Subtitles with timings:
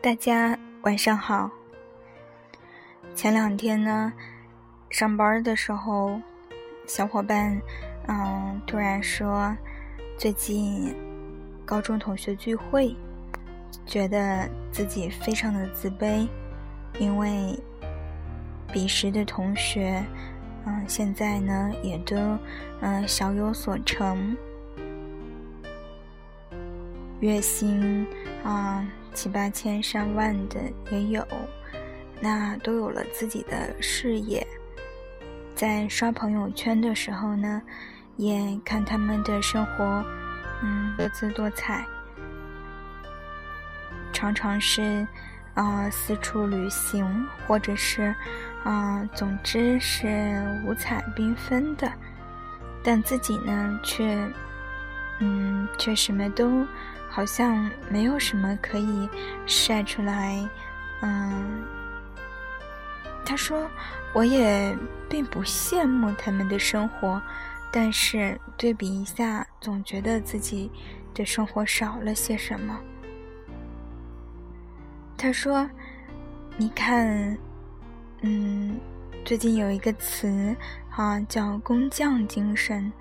[0.00, 1.50] 大家晚上好。
[3.16, 4.12] 前两天呢，
[4.90, 6.20] 上班的时候，
[6.86, 7.60] 小伙伴
[8.06, 9.56] 嗯突然说，
[10.16, 10.94] 最近
[11.66, 12.94] 高中同学聚会，
[13.84, 16.28] 觉得自己非常的自卑，
[17.00, 17.58] 因为
[18.72, 20.00] 彼时的同学，
[20.64, 22.16] 嗯现在呢也都
[22.82, 24.36] 嗯小有所成。
[27.18, 28.06] 月薪
[28.44, 28.86] 啊
[29.18, 30.60] 七八千上万的
[30.92, 31.26] 也有，
[32.20, 34.46] 那都有了自己的事业。
[35.56, 37.60] 在刷朋友圈的时候呢，
[38.16, 40.04] 也看他们的生活，
[40.62, 41.84] 嗯，多姿多彩，
[44.12, 45.04] 常常是
[45.54, 48.14] 啊四处旅行，或者是
[48.62, 51.92] 啊，总之是五彩缤纷的。
[52.84, 54.16] 但自己呢，却
[55.18, 56.64] 嗯，却什么都。
[57.08, 59.08] 好像没有什么可以
[59.46, 60.48] 晒出来，
[61.00, 61.64] 嗯，
[63.24, 63.68] 他说，
[64.12, 64.76] 我也
[65.08, 67.20] 并不羡慕他们的生活，
[67.72, 70.70] 但是对比一下，总觉得自己
[71.14, 72.78] 的生活少了些什么。
[75.16, 75.68] 他说，
[76.56, 77.36] 你看，
[78.20, 78.78] 嗯，
[79.24, 80.54] 最近有一个词
[80.90, 82.92] 啊，叫工匠精神，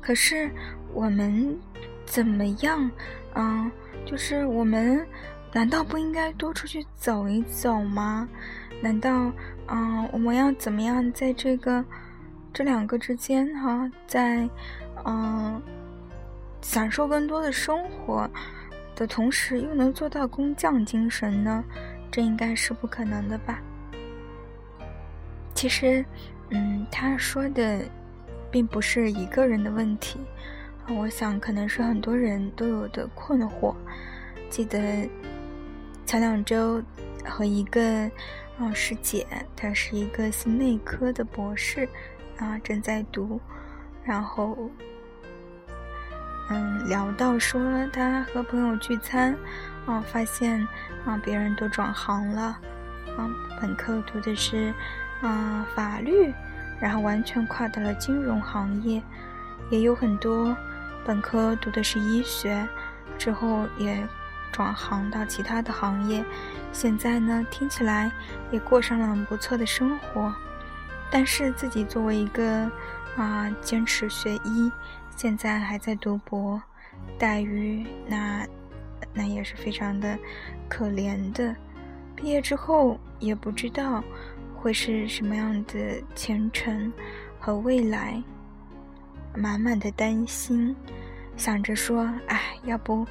[0.00, 0.50] 可是
[0.92, 1.58] 我们。
[2.04, 2.90] 怎么样？
[3.34, 3.70] 嗯，
[4.04, 5.06] 就是我们
[5.52, 8.28] 难道不应该多出去走一走吗？
[8.80, 9.32] 难道，
[9.68, 11.84] 嗯，我们要怎么样在这个
[12.52, 14.48] 这两个之间哈，在
[15.04, 15.62] 嗯
[16.60, 18.28] 享受更多的生活
[18.96, 21.64] 的同时，又能做到工匠精神呢？
[22.10, 23.60] 这应该是不可能的吧？
[25.54, 26.04] 其实，
[26.50, 27.80] 嗯，他说的
[28.50, 30.18] 并不是一个人的问题。
[30.88, 33.74] 我想可能是很多人都有的困惑。
[34.50, 35.08] 记得
[36.04, 36.82] 前两周
[37.24, 38.10] 和一个
[38.58, 39.26] 啊师姐，
[39.56, 41.88] 她是一个心内科的博士
[42.36, 43.40] 啊，正在读，
[44.04, 44.70] 然后
[46.50, 49.34] 嗯聊到说她和朋友聚餐
[49.86, 50.60] 啊，发现
[51.06, 52.42] 啊别人都转行了
[53.16, 53.30] 啊，
[53.60, 54.74] 本科读的是
[55.22, 56.32] 啊法律，
[56.80, 59.00] 然后完全跨到了金融行业，
[59.70, 60.54] 也有很多。
[61.04, 62.66] 本科读的是医学，
[63.18, 64.06] 之后也
[64.52, 66.24] 转行到其他的行业，
[66.72, 68.10] 现在呢听起来
[68.50, 70.32] 也过上了很不错的生活。
[71.10, 72.70] 但是自己作为一个
[73.16, 74.70] 啊坚持学医，
[75.16, 76.62] 现在还在读博，
[77.18, 78.46] 待遇那
[79.12, 80.18] 那也是非常的
[80.68, 81.54] 可怜的。
[82.14, 84.02] 毕业之后也不知道
[84.54, 86.92] 会是什么样的前程
[87.40, 88.22] 和未来。
[89.34, 90.74] 满满的担心，
[91.36, 93.06] 想着说：“哎，要不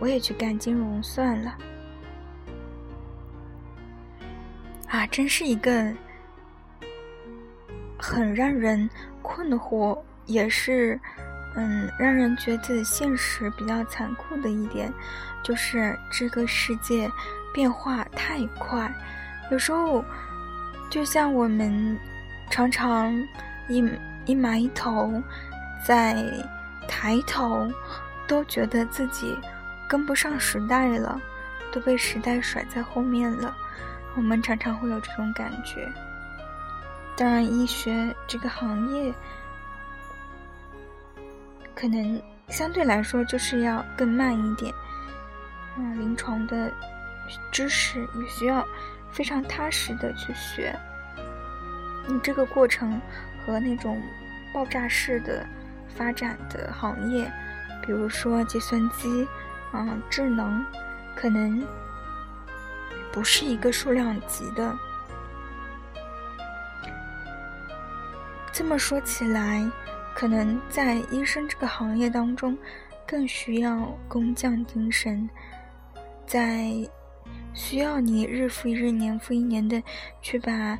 [0.00, 1.56] 我也去干金融算了。”
[4.88, 5.92] 啊，真是一个
[7.98, 8.88] 很让人
[9.20, 10.98] 困惑，也是
[11.54, 14.92] 嗯，让人觉得现实比较残酷的一点，
[15.42, 17.10] 就是这个世界
[17.52, 18.90] 变化太快，
[19.50, 20.02] 有时候
[20.88, 21.98] 就像我们
[22.48, 23.14] 常常
[23.68, 23.84] 一
[24.24, 25.12] 一埋头。
[25.84, 26.24] 在
[26.86, 27.70] 抬头，
[28.26, 29.38] 都觉得自己
[29.88, 31.20] 跟不上时代了，
[31.72, 33.56] 都被时代甩在后面了。
[34.16, 35.90] 我们常常会有这种感觉。
[37.16, 39.12] 当然，医学这个行业
[41.74, 44.72] 可能相对来说就是要更慢一点。
[45.76, 46.72] 嗯，临床的
[47.52, 48.66] 知识也需要
[49.10, 50.74] 非常踏实的去学。
[52.06, 53.00] 你这个过程
[53.44, 54.00] 和那种
[54.52, 55.46] 爆炸式的。
[55.96, 57.30] 发展的行业，
[57.84, 59.26] 比如说计算机，
[59.72, 60.64] 啊，智能，
[61.14, 61.66] 可能
[63.12, 64.76] 不是一个数量级的。
[68.52, 69.70] 这么说起来，
[70.14, 72.58] 可能在医生这个行业当中，
[73.06, 75.28] 更需要工匠精神，
[76.26, 76.72] 在
[77.54, 79.80] 需要你日复一日、年复一年的
[80.20, 80.78] 去把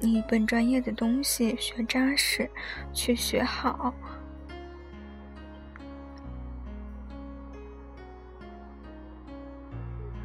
[0.00, 2.50] 你本专业的东西学扎实，
[2.94, 3.94] 去学好。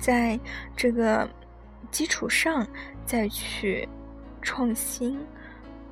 [0.08, 0.40] 在
[0.74, 1.30] 这个
[1.92, 2.66] 基础上
[3.06, 3.86] 再去
[4.42, 5.20] 创新，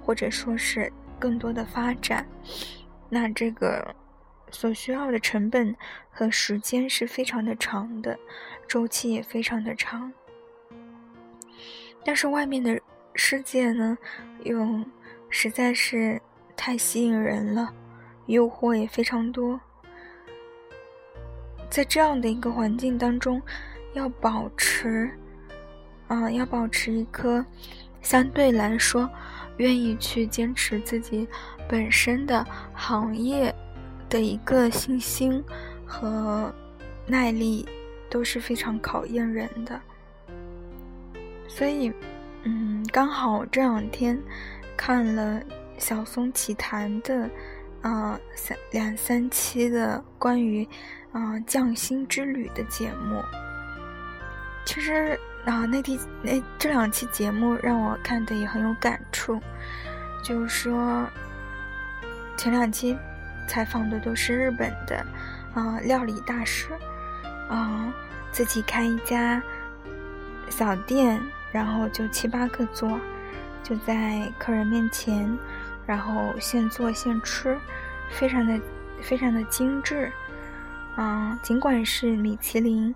[0.02, 0.90] 或者说是
[1.20, 2.26] 更多的发展，
[3.10, 3.94] 那这个
[4.52, 5.76] 所需要的成本
[6.10, 8.18] 和时间是非常的长的，
[8.70, 10.14] 周期也非常的长。
[12.06, 12.80] 但是外面的
[13.16, 13.98] 世界呢，
[14.46, 14.66] 又
[15.30, 16.22] 实在是
[16.56, 17.74] 太吸引人了，
[18.28, 19.60] 诱惑也非常多。
[21.70, 23.42] 在这样的一个环境当中。
[23.96, 25.10] 要保持，
[26.08, 27.44] 啊，要保持一颗
[28.02, 29.10] 相对来说
[29.58, 31.28] 愿意去坚持自己
[31.68, 33.54] 本身的行业
[34.08, 35.44] 的一个信心
[35.86, 36.54] 和
[37.08, 37.68] 耐力，
[38.10, 39.82] 都是非常考验人的。
[41.48, 41.92] 所以，
[42.44, 44.22] 嗯，刚好这两天
[44.78, 45.42] 看了
[45.78, 47.28] 小松奇谈的。
[47.82, 50.68] 啊，三两三期的关于
[51.12, 53.22] 啊匠心之旅的节目，
[54.66, 59.40] 其实啊那期那这两期节目让我看的也很有感触，
[60.24, 61.08] 就是说
[62.36, 62.98] 前两期
[63.48, 65.06] 采访的都是日本的
[65.54, 66.70] 啊料理大师，
[67.48, 67.94] 啊
[68.32, 69.42] 自己开一家
[70.50, 71.22] 小店，
[71.52, 73.00] 然后就七八个座，
[73.64, 75.38] 就在客人面前。
[75.88, 77.56] 然后现做现吃，
[78.10, 78.60] 非常的
[79.04, 80.12] 非常的精致，
[80.96, 82.96] 啊，尽管是米其林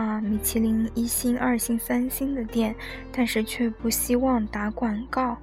[0.00, 2.74] 啊，米其林一星、二星、三星的店，
[3.12, 5.36] 但是却不希望打广告，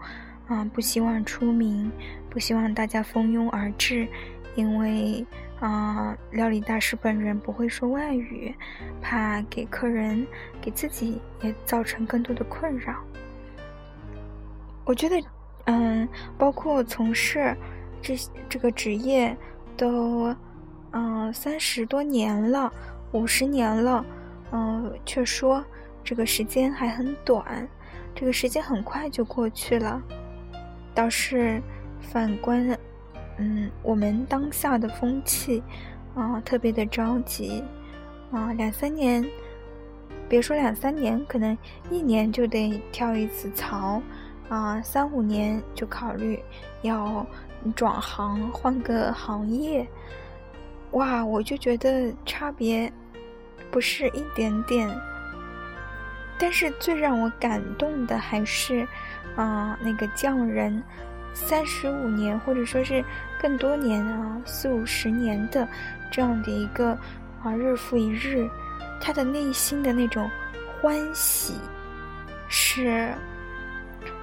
[0.48, 1.92] 啊，不希望出名，
[2.28, 4.08] 不希望大家蜂拥而至，
[4.56, 5.24] 因为
[5.60, 8.52] 啊，料理大师本人不会说外语，
[9.00, 10.26] 怕给客人
[10.60, 12.96] 给自己也造成更多的困扰。
[14.86, 15.16] 我觉得。
[15.70, 16.08] 嗯，
[16.38, 17.54] 包括从事
[18.02, 18.16] 这
[18.48, 19.36] 这个职业
[19.76, 20.34] 都
[20.92, 22.72] 嗯三十多年了，
[23.12, 24.06] 五十年了，
[24.52, 25.64] 嗯，却说
[26.04, 27.68] 这个时间还很短，
[28.16, 30.02] 这个时间很快就过去了。
[30.94, 31.62] 倒是
[32.00, 32.78] 反观，
[33.38, 35.62] 嗯，我们当下的风气
[36.16, 37.64] 啊，特别的着急
[38.32, 39.24] 啊，两三年，
[40.28, 41.58] 别说两三年，可能
[41.90, 44.02] 一年就得跳一次槽。
[44.50, 46.42] 啊，三五年就考虑
[46.82, 47.28] 要
[47.76, 49.86] 转行换个行业，
[50.92, 52.90] 哇，我就觉得差别
[53.72, 54.90] 不是一点点。
[56.38, 58.88] 但是最让我感动的还是，
[59.36, 60.84] 啊，那个匠人
[61.34, 63.04] 三十五年或者说是
[63.42, 65.68] 更多年啊，四五十年的
[66.12, 66.98] 这样的一个
[67.44, 68.50] 啊日复一日，
[69.02, 70.30] 他的内心的那种
[70.82, 71.56] 欢喜
[72.48, 73.14] 是。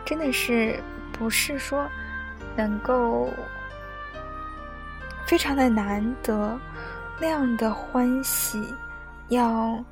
[0.06, 0.78] 真的是
[1.12, 1.88] 不是说
[2.54, 3.30] 能够
[5.26, 6.60] 非常的难得
[7.18, 8.74] 那样的欢喜，
[9.28, 9.84] 要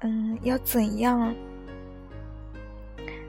[0.00, 1.34] 嗯要怎样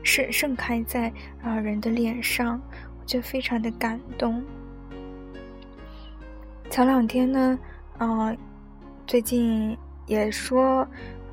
[0.04, 1.12] 盛盛开在
[1.42, 2.62] 啊人的脸上，
[3.00, 4.44] 我就非常的感动。
[6.70, 7.60] 前两天呢，
[7.98, 8.36] 啊
[9.06, 9.78] 最近
[10.08, 10.88] 也说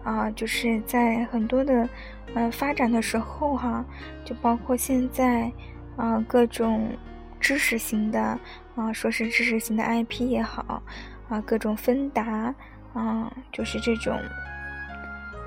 [0.04, 1.88] 啊就是在很多的。
[2.32, 3.84] 呃，发展的时候哈，
[4.24, 5.50] 就包括现在，
[5.96, 6.96] 啊，各种
[7.40, 8.38] 知识型的
[8.76, 10.80] 啊，说是知识型的 IP 也好，
[11.28, 12.54] 啊，各种芬达
[12.94, 14.20] 嗯，就是这种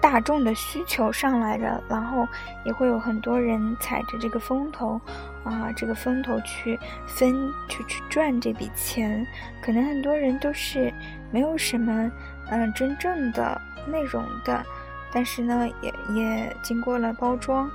[0.02, 2.28] 大众的需求上来了，然后
[2.64, 5.00] 也会有很多人踩着这个风头，
[5.44, 9.26] 啊，这个风头去分去去赚这笔钱，
[9.62, 10.94] 可能很多人都是
[11.32, 12.12] 没有什么
[12.50, 14.64] 嗯真正的内容的。
[15.12, 17.70] 但是呢，也也经过了包装，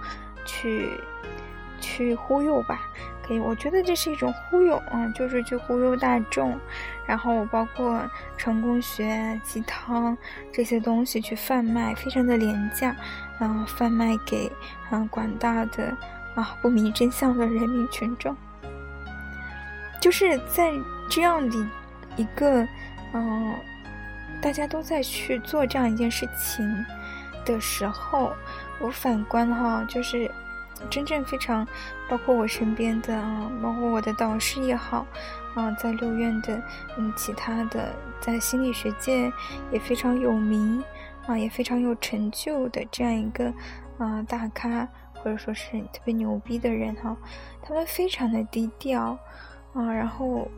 [0.44, 0.90] 去
[1.80, 2.80] 去忽悠吧，
[3.28, 6.58] 可以，我觉得这是一种忽悠啊，就是去忽悠大众，
[7.06, 8.02] 然后包括
[8.38, 10.16] 成功学、鸡汤
[10.50, 12.96] 这些东西去贩卖，非常的廉价，
[13.38, 14.50] 啊，贩卖给
[14.90, 15.94] 啊广大的
[16.34, 18.34] 啊不明真相的人民群众，
[20.00, 20.72] 就是在
[21.10, 21.56] 这样的
[22.16, 22.66] 一个
[23.12, 23.54] 嗯，
[24.40, 26.84] 大家都在去做这样一件事情。
[27.44, 28.34] 的时候，
[28.78, 30.30] 我反观哈，就是
[30.90, 31.66] 真正非常，
[32.08, 35.06] 包括我身边的啊，包括我的导师也好，
[35.54, 36.62] 啊，在六院的
[36.96, 39.32] 嗯，其他的在心理学界
[39.70, 40.82] 也非常有名
[41.26, 43.52] 啊，也非常有成就的这样一个
[43.98, 47.16] 啊大咖，或者说是特别牛逼的人哈，
[47.62, 49.18] 他们非常的低调
[49.72, 50.48] 啊，然后。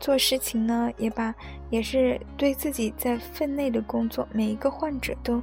[0.00, 1.34] 做事情呢，也把
[1.70, 5.42] 也是对自己在分内的工作，每一个患者都，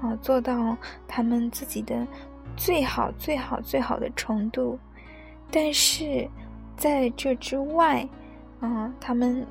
[0.00, 0.76] 啊，做到
[1.08, 2.06] 他们自己的
[2.56, 4.78] 最好、最好、最好的程度。
[5.50, 6.28] 但是
[6.76, 8.08] 在这之外，
[8.60, 9.46] 啊，他们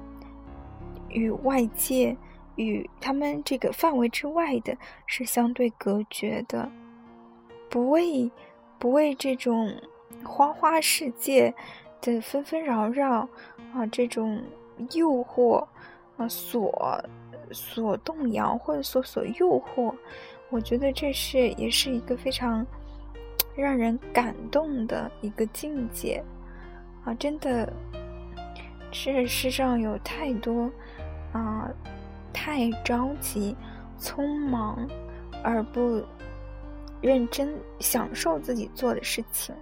[1.10, 2.16] 与外界、
[2.56, 6.70] 与他们这个范围之外的是相对隔绝的，
[7.70, 8.30] 不为
[8.78, 9.74] 不为这种
[10.24, 11.54] 花花世界
[12.02, 13.28] 的纷纷扰扰。
[13.74, 14.42] 啊，这种
[14.94, 15.66] 诱惑
[16.18, 17.04] 啊，所
[17.52, 19.94] 所动摇或者所所诱惑，
[20.50, 22.66] 我觉得这是也是一个非常
[23.56, 26.24] 让人感动的一个境界
[27.04, 27.14] 啊！
[27.16, 27.72] 真的，
[28.92, 30.70] 是世上有太多
[31.32, 31.70] 啊，
[32.34, 33.56] 太着急
[34.00, 34.88] 匆忙
[35.44, 36.04] 而不
[37.02, 39.56] 认真享受自己做的事情。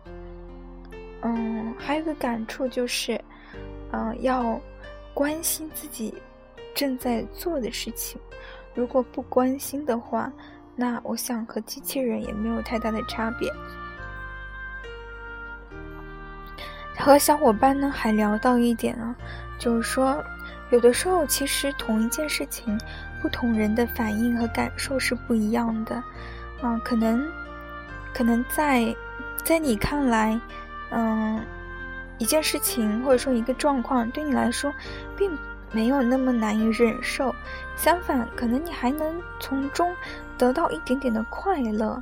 [1.22, 3.20] 嗯，还有个感触就是，
[3.92, 4.60] 嗯，要
[5.14, 6.14] 关心自己
[6.74, 8.20] 正在做的事情。
[8.74, 10.34] 如果不关心的话，
[10.76, 13.48] 那我想和机器人也没有太大的差别。
[17.04, 19.14] 和小伙伴呢还聊到一点啊，
[19.60, 20.24] 就是说，
[20.70, 22.80] 有的时候其实同一件事情，
[23.22, 25.96] 不同人的反应和感受是不一样的。
[26.62, 27.30] 啊，可能，
[28.14, 28.96] 可能在
[29.44, 30.40] 在你看来。
[30.96, 31.44] 嗯，
[32.20, 34.72] 一件事情或者说一个状况对你来说，
[35.18, 35.36] 并
[35.72, 37.36] 没有那么难以忍受，
[37.76, 39.94] 相反，可能你还能从中
[40.38, 42.02] 得到一点点的快乐。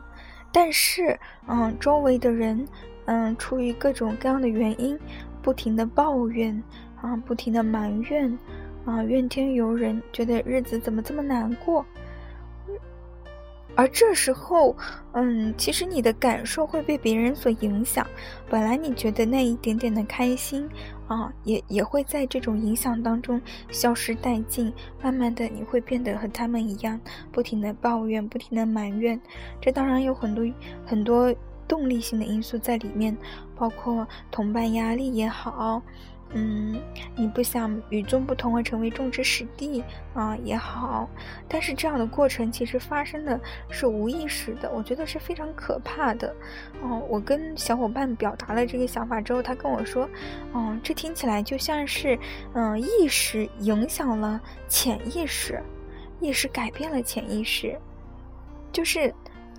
[0.51, 1.17] 但是，
[1.47, 2.67] 嗯，周围的人，
[3.11, 4.97] 嗯，出于各种各样的原因，
[5.41, 6.63] 不停的抱怨，
[7.01, 8.39] 啊，不停的埋怨，
[8.85, 11.85] 啊，怨天尤人，觉得日子怎么这么难过。
[13.75, 14.73] 而这时候，
[15.11, 18.07] 嗯，其实你的感受会被别人所影响。
[18.49, 20.69] 本来你觉得那一点点的开心，
[21.07, 23.41] 啊，也也会在这种影响当中
[23.71, 24.71] 消失殆尽。
[25.01, 26.97] 慢慢的，你会变得和他们一样，
[27.29, 29.19] 不停的抱怨，不停的埋怨。
[29.59, 30.45] 这当然有很多
[30.85, 31.33] 很多
[31.71, 33.17] 动力性的因素在里面，
[33.55, 35.81] 包括同伴压力也好。
[36.33, 36.81] 嗯，
[37.15, 41.09] 你不想与众不同而成为众矢之的啊也好，
[41.47, 46.33] 但是这样的过程其实发生的是无意识的，我觉得是非常可怕的。
[46.81, 50.09] 哦，我跟小伙伴表达了这个想法之后，他跟我说，
[50.53, 52.19] 嗯，这听起来就像是，
[52.53, 55.61] 嗯，意识影响了潜意识，
[56.19, 57.77] 意识改变了潜意识，
[58.71, 59.13] 就是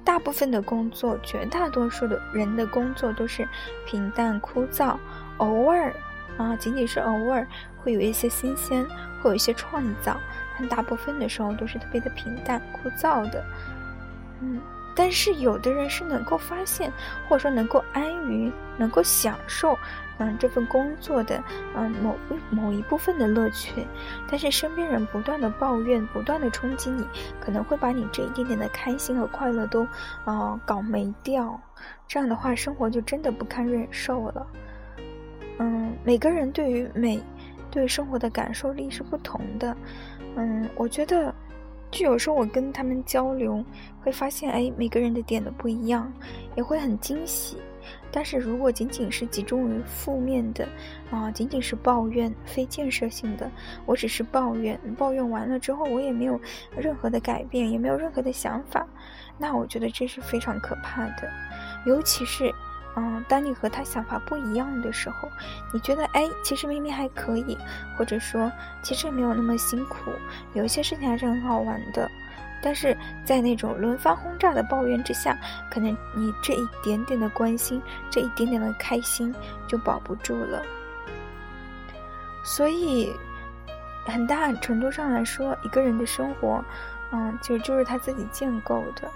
[0.04, 3.48] 大部分的工作，绝大多数的人的工作都是
[3.86, 4.96] 平淡枯燥，
[5.38, 5.92] 偶尔。
[6.38, 8.82] 啊，仅仅是偶尔会有一些新鲜，
[9.20, 10.16] 会有一些创造，
[10.58, 13.44] 但大部分的时候都是特别的平淡、枯燥的。
[14.40, 14.58] 嗯，
[14.94, 16.92] 但是有的人是能够发现，
[17.28, 19.78] 或者说能够安于、能够享受，
[20.18, 21.42] 嗯，这份工作的，
[21.74, 23.86] 嗯，某一某一部分的乐趣。
[24.28, 27.06] 但是身边人不断的抱怨、不断的冲击你，
[27.40, 29.86] 可能会把你这一点点的开心和快乐都，
[30.24, 31.60] 啊，搞没掉。
[32.06, 34.46] 这样的话，生活就真的不堪忍受了。
[35.58, 37.22] 嗯，每个人对于美，
[37.70, 39.76] 对生活的感受力是不同的。
[40.36, 41.34] 嗯，我觉得，
[41.92, 43.62] 就有时候我跟他们交流，
[44.00, 46.10] 会发现，哎，每个人的点都不一样，
[46.56, 47.58] 也会很惊喜。
[48.10, 50.66] 但是如果仅仅是集中于负面的，
[51.10, 53.50] 啊，仅仅是抱怨，非建设性的，
[53.84, 56.40] 我只是抱怨，抱怨完了之后，我也没有
[56.74, 58.86] 任何的改变，也没有任何的想法，
[59.36, 61.30] 那我觉得这是非常可怕的，
[61.84, 62.50] 尤其是。
[62.94, 65.30] 嗯，当你和他想法不一样的时候，
[65.72, 67.56] 你觉得哎，其实明明还可以，
[67.96, 70.10] 或者说其实也没有那么辛苦，
[70.52, 72.10] 有一些事情还是很好玩的，
[72.62, 72.94] 但是
[73.24, 75.38] 在那种轮番轰炸的抱怨之下，
[75.70, 77.80] 可能你这一点点的关心，
[78.10, 79.34] 这一点点的开心
[79.66, 80.62] 就保不住了。
[82.44, 83.10] 所以，
[84.04, 86.62] 很大程度上来说，一个人的生活，
[87.10, 89.08] 嗯，就就是他自己建构的。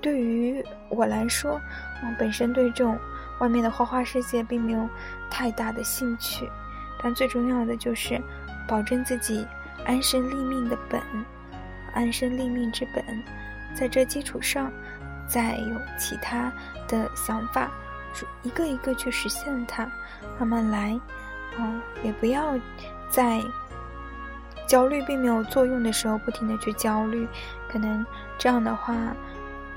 [0.00, 2.98] 对于我来说，我，本身对这种
[3.38, 4.88] 外面的花花世界并没有
[5.30, 6.48] 太大的兴趣，
[7.02, 8.20] 但最重要的就是
[8.66, 9.46] 保证自己
[9.84, 11.00] 安身立命的本，
[11.94, 13.04] 安身立命之本，
[13.74, 14.72] 在这基础上，
[15.28, 16.50] 再有其他
[16.88, 17.70] 的想法，
[18.42, 19.86] 一个一个去实现它，
[20.38, 20.98] 慢慢来，
[21.58, 22.58] 嗯，也不要
[23.10, 23.42] 在
[24.66, 27.28] 焦虑并没有作用的时候不停的去焦虑，
[27.70, 28.04] 可能
[28.38, 28.94] 这样的话。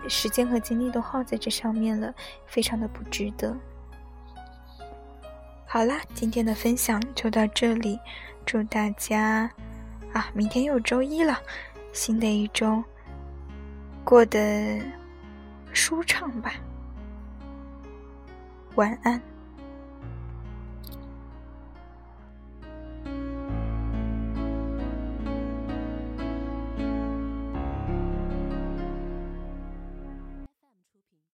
[0.07, 2.13] 时间和精力都耗在这上面了，
[2.45, 3.55] 非常的不值得。
[5.65, 8.00] 好啦，今天的分享就到这里，
[8.45, 9.50] 祝大家
[10.13, 11.39] 啊，明天又周一了，
[11.91, 12.83] 新的一周
[14.03, 14.79] 过得
[15.72, 16.53] 舒畅吧，
[18.75, 19.19] 晚安。